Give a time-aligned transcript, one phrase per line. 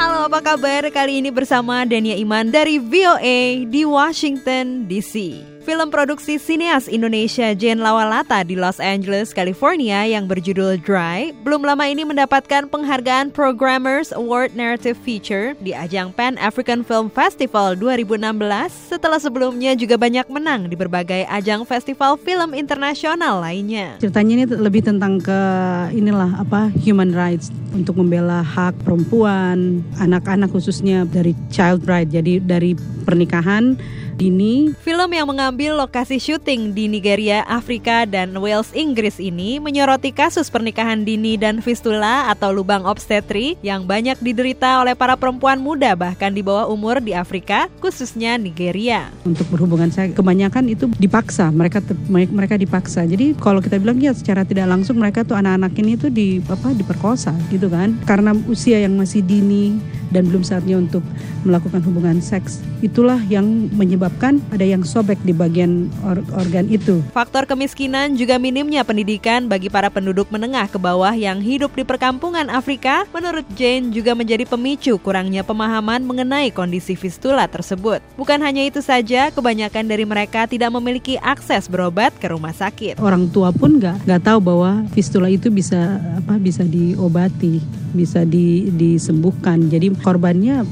[0.00, 0.88] Halo, apa kabar?
[0.88, 5.40] Kali ini bersama Dania Iman dari VOA di Washington DC.
[5.60, 11.84] Film produksi sineas Indonesia Jane Lawalata di Los Angeles, California yang berjudul Dry belum lama
[11.84, 18.24] ini mendapatkan penghargaan Programmers Award Narrative Feature di ajang Pan African Film Festival 2016
[18.88, 24.00] setelah sebelumnya juga banyak menang di berbagai ajang festival film internasional lainnya.
[24.00, 25.40] Ceritanya ini lebih tentang ke
[25.92, 32.08] inilah apa human rights untuk membela hak perempuan, anak-anak khususnya dari child right.
[32.08, 32.72] Jadi dari
[33.04, 33.76] pernikahan
[34.20, 40.46] dini Film yang mengambil lokasi syuting di Nigeria, Afrika, dan Wales, Inggris ini menyoroti kasus
[40.46, 46.30] pernikahan dini dan fistula atau lubang obstetri yang banyak diderita oleh para perempuan muda bahkan
[46.30, 49.10] di bawah umur di Afrika, khususnya Nigeria.
[49.26, 51.50] untuk berhubungan saya kebanyakan itu dipaksa.
[51.50, 51.82] Mereka
[52.30, 53.02] mereka dipaksa.
[53.02, 56.70] Jadi kalau kita bilang ya secara tidak langsung mereka tuh anak-anak ini tuh di apa
[56.70, 57.98] diperkosa gitu kan.
[58.06, 59.80] Karena usia yang masih dini
[60.14, 61.02] dan belum saatnya untuk
[61.46, 67.48] melakukan hubungan seks itulah yang menyebabkan ada yang sobek di bagian or- organ itu Faktor
[67.48, 73.08] kemiskinan juga minimnya pendidikan bagi para penduduk menengah ke bawah yang hidup di perkampungan Afrika,
[73.16, 78.04] menurut Jane juga menjadi pemicu kurangnya pemahaman mengenai kondisi fistula tersebut.
[78.20, 83.00] Bukan hanya itu saja, kebanyakan dari mereka tidak memiliki akses berobat ke rumah sakit.
[83.00, 87.62] orang tua pun nggak nggak tahu bahwa fistula itu bisa apa bisa diobati
[87.94, 90.66] bisa di, disembuhkan jadi korbannya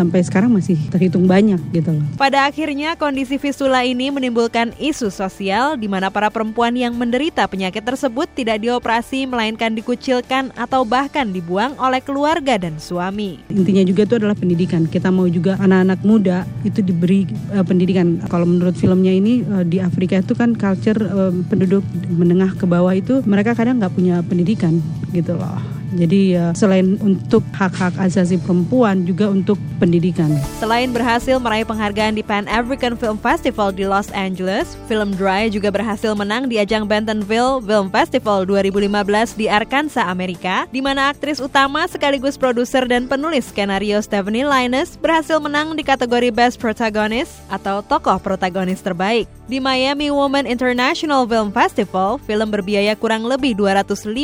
[0.00, 2.04] sampai sekarang masih terhitung banyak gitu loh.
[2.16, 7.84] Pada akhirnya, kondisi fistula ini menimbulkan isu sosial di mana para perempuan yang menderita penyakit
[7.84, 13.36] tersebut tidak dioperasi melainkan dikucilkan atau bahkan dibuang oleh keluarga dan suami.
[13.52, 14.88] intinya juga itu adalah pendidikan.
[14.88, 18.24] Kita mau juga anak-anak muda itu diberi eh, pendidikan.
[18.32, 22.96] Kalau menurut filmnya ini eh, di Afrika itu kan culture eh, penduduk menengah ke bawah
[22.96, 24.80] itu mereka kadang nggak punya pendidikan
[25.12, 31.66] gitu loh jadi eh, selain untuk hak-hak asasi perempuan juga untuk pendidikan Selain berhasil meraih
[31.66, 36.60] penghargaan di Pan African Film Festival di Los Angeles, film Dry juga berhasil menang di
[36.60, 43.08] ajang Bentonville Film Festival 2015 di Arkansas, Amerika, di mana aktris utama sekaligus produser dan
[43.08, 49.26] penulis skenario Stephanie Linus berhasil menang di kategori Best Protagonist atau tokoh protagonis terbaik.
[49.50, 54.14] Di Miami Women International Film Festival, film berbiaya kurang lebih 250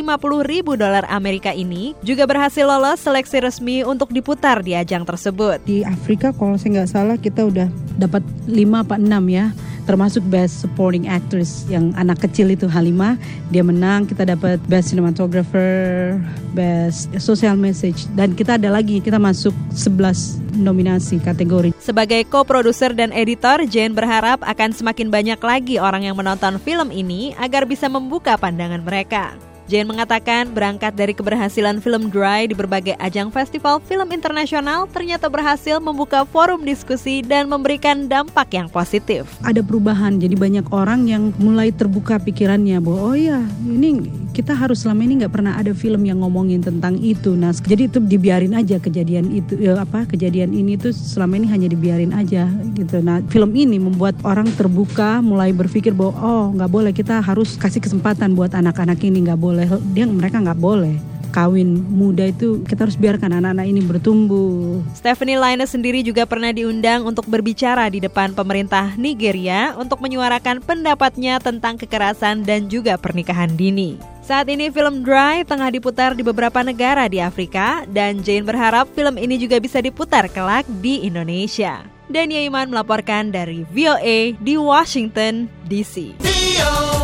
[0.47, 5.65] ribu dolar Amerika ini juga berhasil lolos seleksi resmi untuk diputar di ajang tersebut.
[5.65, 9.57] di Afrika kalau saya nggak salah kita udah dapat 5 apa 6 ya
[9.87, 13.15] termasuk best supporting actress yang anak kecil itu Halimah
[13.55, 16.19] dia menang kita dapat best cinematographer
[16.53, 23.15] best social message dan kita ada lagi kita masuk 11 nominasi kategori Sebagai co-produser dan
[23.15, 28.35] editor, Jane berharap akan semakin banyak lagi orang yang menonton film ini agar bisa membuka
[28.35, 29.37] pandangan mereka.
[29.67, 35.83] Jane mengatakan berangkat dari keberhasilan film Dry di berbagai ajang festival film internasional ternyata berhasil
[35.83, 39.27] membuka forum diskusi dan memberikan dampak yang positif.
[39.43, 44.87] ada perubahan jadi banyak orang yang mulai terbuka pikirannya bahwa oh ya ini kita harus
[44.87, 48.79] selama ini nggak pernah ada film yang ngomongin tentang itu nah jadi itu dibiarin aja
[48.79, 53.01] kejadian itu ya, apa kejadian ini tuh selama ini hanya dibiarin aja gitu.
[53.01, 57.81] Nah film ini membuat orang terbuka mulai berpikir bahwa oh nggak boleh kita harus kasih
[57.81, 59.56] kesempatan buat anak-anak ini nggak boleh
[59.97, 61.01] dia mereka nggak boleh
[61.37, 67.05] kawin muda itu kita harus biarkan anak-anak ini bertumbuh Stephanie Linus sendiri juga pernah diundang
[67.05, 74.01] untuk berbicara di depan pemerintah Nigeria untuk menyuarakan pendapatnya tentang kekerasan dan juga pernikahan dini.
[74.25, 79.21] Saat ini film Dry tengah diputar di beberapa negara di Afrika dan Jane berharap film
[79.21, 81.87] ini juga bisa diputar kelak di Indonesia.
[82.11, 86.19] Dania Iman melaporkan dari VOA di Washington, D.C.
[86.23, 86.96] VOA.